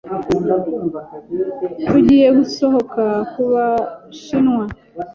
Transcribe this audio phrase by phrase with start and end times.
[1.87, 4.63] Tugiye gusohoka kubashinwa.